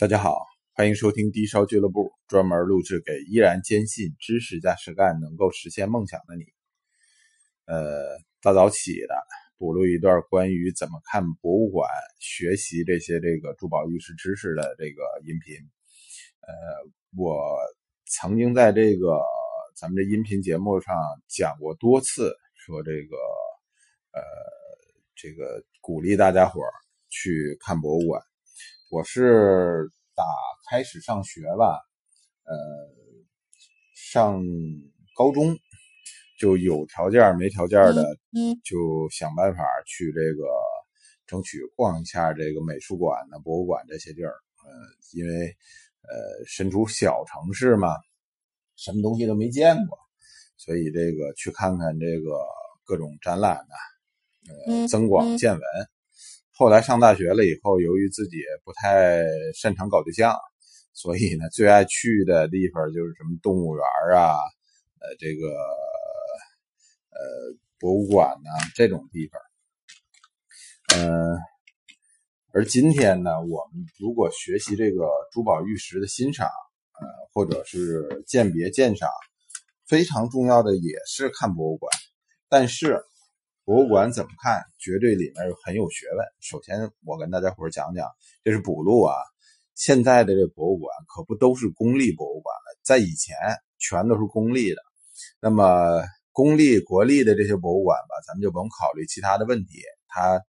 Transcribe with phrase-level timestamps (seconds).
[0.00, 6.44] 大家好，欢迎收听低烧俱乐部，专门录制给依然坚信知识加实干能够实现梦想的你。
[7.66, 9.14] 呃，大早起的
[9.58, 11.86] 补录一段关于怎么看博物馆、
[12.18, 15.54] 学习这些这个珠宝玉石知识的这个音频。
[16.48, 16.54] 呃，
[17.14, 17.58] 我
[18.06, 19.20] 曾经在这个
[19.76, 20.96] 咱们这音频节目上
[21.28, 23.16] 讲过多次，说这个
[24.12, 24.22] 呃，
[25.14, 26.62] 这个鼓励大家伙
[27.10, 28.22] 去看博物馆。
[28.90, 30.24] 我是打
[30.68, 31.78] 开始上学吧，
[32.42, 32.56] 呃，
[33.94, 34.42] 上
[35.14, 35.56] 高中
[36.40, 38.16] 就有条件没条件的，
[38.64, 40.48] 就想办法去这个
[41.24, 44.34] 争取逛一下这个美术馆呢、博物馆这些地儿。
[44.64, 44.72] 呃，
[45.12, 45.46] 因为
[46.02, 47.94] 呃身处小城市嘛，
[48.74, 49.96] 什么东西都没见过，
[50.56, 52.44] 所以这个去看看这个
[52.82, 55.62] 各种展览呢，呃，增广见闻。
[56.60, 59.24] 后来上大学了以后，由于自己不太
[59.54, 60.36] 擅长搞对象，
[60.92, 63.82] 所以呢，最爱去的地方就是什么动物园
[64.14, 64.36] 啊，
[65.00, 65.48] 呃，这个
[67.08, 67.18] 呃
[67.78, 69.40] 博物馆呐这种地方。
[70.98, 71.38] 嗯，
[72.52, 79.08] 而今天呢，我们如果学习这个珠宝玉石的欣赏，呃，或者是鉴别鉴赏，
[79.86, 81.90] 非常重要的也是看博物馆，
[82.50, 83.02] 但是。
[83.70, 84.60] 博物馆怎么看？
[84.80, 86.26] 绝对里面很有学问。
[86.40, 88.04] 首先，我跟大家伙讲讲，
[88.42, 89.14] 这是补录啊。
[89.76, 93.36] 现在的这博物馆可不都是公立博物馆了，在以前
[93.78, 94.82] 全都是公立的。
[95.40, 100.40] 那么，公立、国立的这些博物馆吧，咱们就甭考虑其他的问题，它呃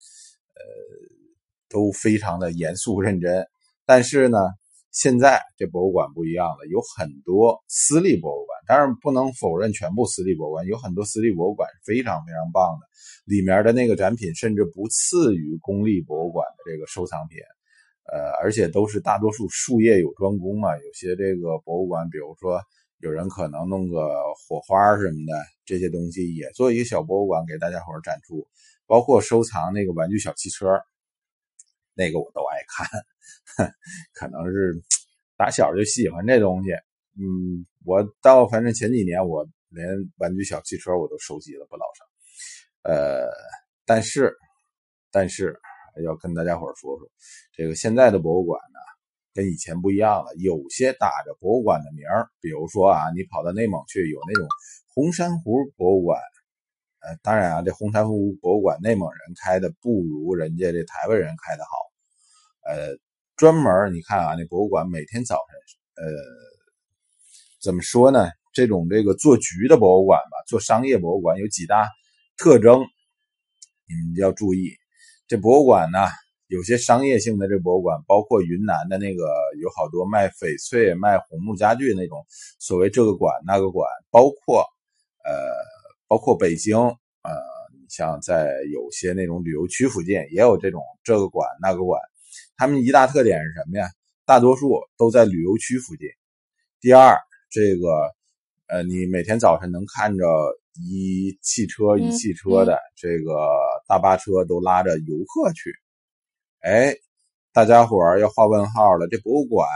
[1.68, 3.46] 都非常的严肃认真。
[3.86, 4.38] 但是呢，
[4.90, 8.58] 现在这博物馆不一样了，有很多私立博物馆。
[8.66, 12.86] 当然不能否认全部私立博物馆有很多私立博物馆是非常非常棒的，
[13.24, 17.38] 里面的那个展品甚至不次于公立博物馆的这个收藏品，
[18.12, 20.76] 呃，而且都是大多数术业有专攻嘛。
[20.76, 22.60] 有些这个博物馆，比如说
[22.98, 25.32] 有人可能弄个火花什么的
[25.64, 28.46] 这些东西，也做一个小博物馆给大家伙展出。
[28.84, 30.66] 包括收藏那个玩具小汽车，
[31.94, 33.72] 那个我都爱看，
[34.12, 34.82] 可能是
[35.38, 36.72] 打小就喜欢这东西。
[37.16, 39.88] 嗯，我到反正前几年，我连
[40.18, 42.11] 玩具小汽车我都收集了不老少。
[42.82, 43.28] 呃，
[43.84, 44.36] 但是，
[45.10, 45.58] 但是
[46.04, 47.08] 要跟大家伙说说，
[47.54, 48.78] 这个现在的博物馆呢，
[49.34, 50.34] 跟以前不一样了。
[50.36, 54.46] 有些打着博物馆的名儿，比如说啊，你跑到内蒙去，有那种
[54.94, 56.20] 红珊瑚博物馆。
[57.00, 61.70] 呃，当然啊，这红珊瑚博物馆内蒙人开的不如人家这台湾人开的好。
[62.68, 62.96] 呃，
[63.36, 65.36] 专门你看啊，那博物馆每天早
[65.96, 66.12] 晨，呃。
[67.62, 68.28] 怎么说呢？
[68.52, 71.88] 这种这个做局的博物馆吧，做商业博物馆有几大
[72.36, 72.80] 特征，
[73.86, 74.72] 你们要注意。
[75.28, 75.98] 这博物馆呢，
[76.48, 79.24] 有些商业性的这博物馆，包括云南的那个
[79.60, 82.24] 有好多卖翡翠、卖红木家具那种，
[82.58, 84.60] 所谓这个馆那个馆，包括
[85.24, 85.32] 呃，
[86.08, 87.32] 包括北京，呃，
[87.88, 92.00] 像在有些那种旅游区附近也有这种这个馆那个馆，
[92.56, 93.88] 他们一大特点是什么呀？
[94.24, 96.08] 大多数都在旅游区附近。
[96.80, 97.18] 第二。
[97.54, 98.10] 这个，
[98.68, 100.24] 呃，你每天早晨能看着
[100.74, 103.46] 一汽车一汽车的这个
[103.86, 105.70] 大巴车都拉着游客去，
[106.60, 106.94] 哎，
[107.52, 109.06] 大家伙儿要画问号了。
[109.08, 109.68] 这博物馆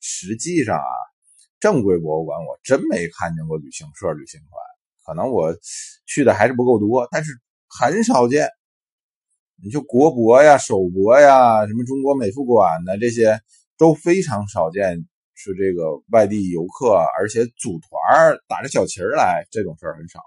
[0.00, 0.92] 实际上啊，
[1.58, 4.50] 正规博物馆我真没看见过旅行社、旅行团，
[5.06, 5.54] 可能我
[6.06, 7.32] 去的还是不够多，但是
[7.68, 8.48] 很少见。
[9.62, 13.40] 你就国博呀、首博呀、什么中国美术馆呢，这些
[13.78, 15.06] 都非常少见。
[15.42, 20.20] 是这个外地游客，而且组团打着小旗儿来，这种事儿很少。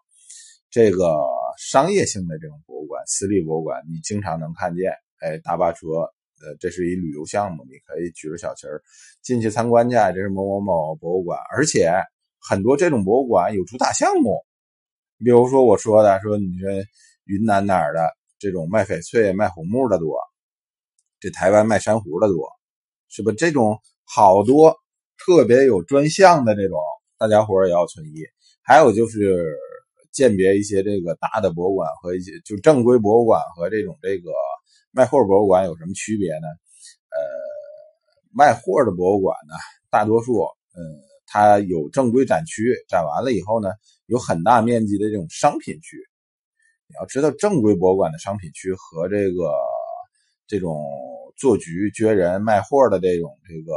[0.72, 1.22] 这个
[1.60, 4.92] 商业性的这种博物馆、私立博物馆，你经常能看见。
[5.20, 5.88] 哎，大巴车，
[6.42, 8.82] 呃，这是一旅游项目，你可以举着小旗儿
[9.22, 9.96] 进去参观去。
[9.96, 11.94] 这是某某某博物馆，而且
[12.40, 14.44] 很多这种博物馆有主打项目。
[15.20, 16.68] 比如说我说的，说你说
[17.26, 20.18] 云南哪儿的这种卖翡翠、卖红木的多，
[21.20, 22.50] 这台湾卖珊瑚的多，
[23.10, 23.32] 是不？
[23.32, 24.76] 这种好多。
[25.26, 26.78] 特别有专项的这种，
[27.18, 28.26] 大家伙也要存疑。
[28.62, 29.58] 还有就是
[30.12, 34.32] 鉴别一些这个大的博物馆和一些就正规博物馆和这种这个
[34.92, 36.48] 卖货博物馆有什么区别呢？
[37.10, 37.20] 呃，
[38.34, 39.54] 卖货的博物馆呢，
[39.90, 40.44] 大多数，
[40.76, 40.82] 嗯，
[41.26, 43.70] 它有正规展区，展完了以后呢，
[44.08, 45.98] 有很大面积的这种商品区。
[46.88, 49.54] 你要知道，正规博物馆的商品区和这个
[50.48, 50.84] 这种
[51.38, 53.74] 做局撅人卖货的这种这个。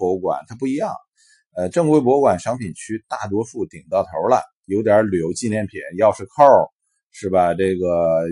[0.00, 0.94] 博物馆它不一样，
[1.54, 6.72] 呃，正规博物馆商品区大多数顶到头了，有点旅游纪念品、钥匙扣，
[7.12, 7.52] 是吧？
[7.52, 8.24] 这个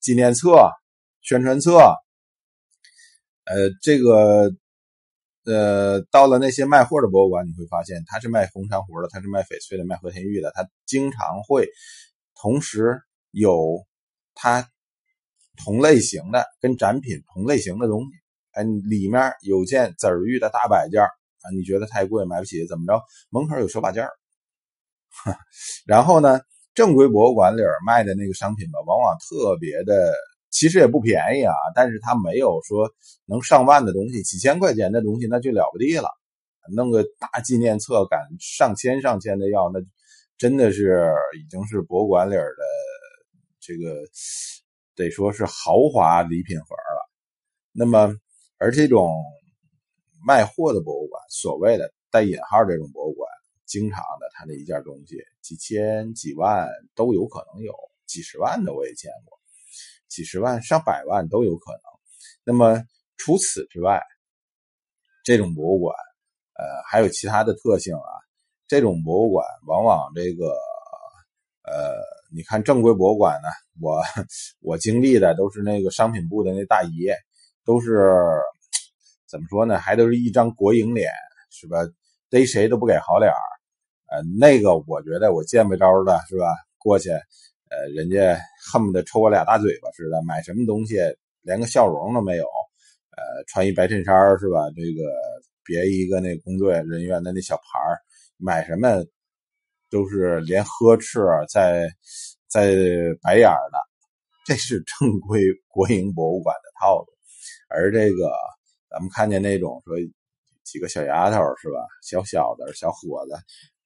[0.00, 0.70] 纪念册、
[1.22, 1.78] 宣传册，
[3.44, 4.52] 呃，这个
[5.46, 11.66] 呃，到了那些卖货的博物馆，你会发现他是卖红珊瑚的，他是卖翡翠的，卖和田玉的，他经常会
[12.40, 13.00] 同时
[13.30, 13.86] 有
[14.34, 14.68] 他
[15.64, 18.10] 同类型的跟展品同类型的东西。
[18.58, 23.00] 哎，里面有件紫玉的大摆件啊，你觉得太贵买不起，怎么着？
[23.30, 24.04] 门口有手把件
[25.86, 26.40] 然后呢，
[26.74, 30.12] 正规博物馆里卖的那个商品吧，往往特别的。
[30.50, 32.90] 其实也不便宜啊，但是它没有说
[33.26, 36.08] 能上万的东西，几千块钱的东西那就了不地了。
[36.74, 39.78] 弄个大纪念册，敢上千上千的要，那
[40.38, 42.42] 真的是已经是博物馆里的
[43.60, 44.02] 这个
[44.96, 47.10] 得说是豪华礼品盒了。
[47.72, 48.14] 那么，
[48.58, 49.22] 而这种
[50.26, 53.30] 卖货的博物馆，所谓的带引号这种博物馆，
[53.66, 57.72] 经常的它的一件东西几千几万都有可能有，
[58.06, 59.38] 几十万的我也见过。
[60.08, 61.82] 几十万、上百万都有可能。
[62.42, 62.82] 那么
[63.16, 64.02] 除此之外，
[65.22, 65.94] 这种博物馆，
[66.54, 68.10] 呃，还有其他的特性啊。
[68.66, 70.46] 这种博物馆往往这个，
[71.62, 71.94] 呃，
[72.34, 73.48] 你看正规博物馆呢，
[73.80, 74.02] 我
[74.60, 77.14] 我经历的都是那个商品部的那大爷，
[77.68, 78.08] 都是
[79.28, 79.78] 怎么说呢？
[79.78, 81.12] 还都是一张国营脸，
[81.50, 81.76] 是吧？
[82.30, 83.44] 逮谁都不给好脸儿。
[84.06, 86.46] 呃，那个我觉得我见不着的是吧？
[86.78, 87.10] 过去。
[87.10, 88.40] 呃，人家
[88.72, 90.96] 恨不得抽我俩大嘴巴似的，买什么东西
[91.42, 92.44] 连个笑容都没有。
[93.10, 94.60] 呃，穿一白衬衫是吧？
[94.74, 95.02] 这个
[95.62, 97.62] 别一个那工作人员的那小牌
[98.38, 99.04] 买什么
[99.90, 101.20] 都是连呵斥
[101.50, 101.86] 在
[102.48, 102.74] 在
[103.20, 103.78] 白眼的。
[104.46, 107.17] 这是正规国营博物馆的套路。
[107.68, 108.30] 而这个
[108.90, 109.96] 咱们看见那种说
[110.64, 111.86] 几个小丫头是吧？
[112.02, 113.34] 小小的小伙子。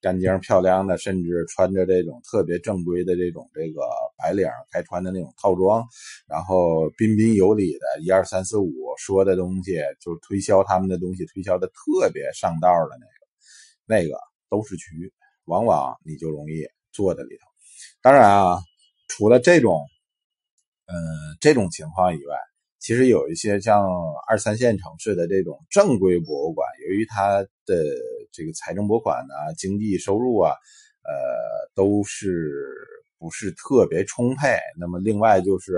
[0.01, 3.79] 干净漂亮的，甚至穿着这种特别正规的这种这个
[4.17, 5.81] 白领该穿的那种套装，
[6.27, 14.19] 然后彬彬有礼的，一二三四五说的东西，就推销他们的东西，推销的特别上道的那个，那个
[14.49, 15.13] 都是局，
[15.45, 17.47] 往往你就容易坐在里头。
[18.01, 18.59] 当然啊，
[19.07, 19.87] 除了这种，
[20.87, 20.97] 嗯，
[21.39, 22.35] 这种情况以外。
[22.83, 23.81] 其实有一些像
[24.27, 27.81] 二三线城市的这种正规博物馆，由于它的
[28.29, 30.51] 这个财政拨款呢、经济收入啊，
[31.05, 32.51] 呃，都是
[33.17, 34.57] 不是特别充沛。
[34.77, 35.75] 那么另外就是，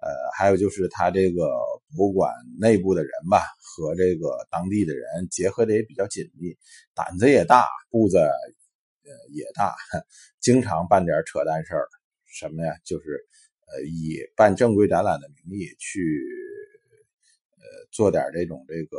[0.00, 1.52] 呃，还有就是它这个
[1.96, 6.52] 博物馆内部的人吧，和这个当地的人结合的也比较紧密，
[6.96, 9.72] 胆子也大，步子呃也大，
[10.42, 11.86] 经常办点扯淡事儿。
[12.26, 12.74] 什么呀？
[12.84, 13.24] 就是。
[13.66, 16.00] 呃，以办正规展览的名义去，
[17.56, 18.98] 呃，做点这种这个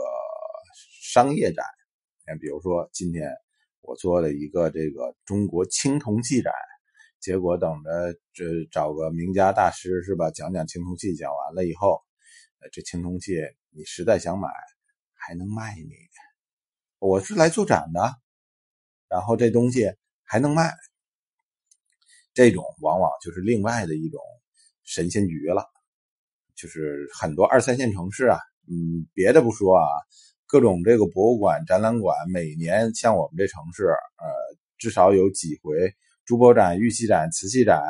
[1.02, 1.64] 商业展，
[2.40, 3.30] 比如说今天
[3.82, 6.52] 我做了一个这个中国青铜器展，
[7.20, 12.02] 结果等着这找个名家大师是吧，讲讲青铜器，讲完了以后，
[12.60, 13.40] 呃，这青铜器
[13.70, 14.50] 你实在想买，
[15.14, 15.94] 还能卖你，
[16.98, 18.16] 我是来做展的，
[19.08, 20.74] 然后这东西还能卖，
[22.34, 24.20] 这种往往就是另外的一种。
[24.86, 25.66] 神仙局了，
[26.56, 28.40] 就是很多二三线城市啊，
[28.70, 29.84] 嗯，别的不说啊，
[30.46, 34.26] 各种这个博物馆、展览馆，每年像我们这城市，呃，
[34.78, 35.94] 至少有几回
[36.24, 37.82] 珠宝展、玉器展、瓷器展，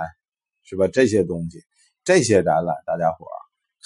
[0.64, 0.88] 是吧？
[0.88, 1.62] 这些东西，
[2.04, 3.28] 这些展览，大家伙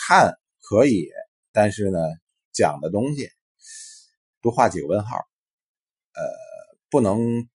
[0.08, 1.10] 看可以，
[1.52, 1.98] 但是呢，
[2.54, 3.28] 讲的东西
[4.40, 5.18] 多画几个问号，
[6.14, 6.24] 呃，
[6.90, 7.50] 不能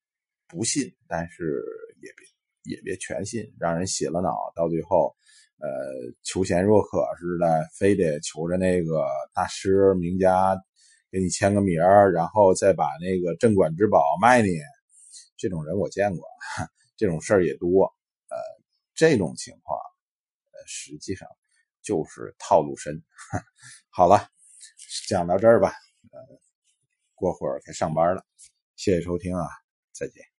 [0.49, 1.63] 不信，但是
[2.03, 5.15] 也别也别全信，让人洗了脑，到最后。
[5.65, 10.55] 呃，求贤若渴似的，非得求着那个大师名家
[11.11, 11.81] 给你签个名，
[12.13, 14.51] 然后再把那个镇馆之宝卖你。
[15.39, 16.23] 这种人我见过，
[16.99, 17.85] 这种事儿也多。
[18.29, 18.37] 呃，
[18.95, 19.79] 这种情况，
[20.53, 21.27] 呃，实际上
[21.83, 23.03] 就是套路深。
[23.89, 24.29] 好了，
[25.09, 25.73] 讲到这儿吧。
[26.11, 26.19] 呃，
[27.15, 28.23] 过会儿该上班了，
[28.77, 29.49] 谢谢收听啊，
[29.93, 30.34] 再见。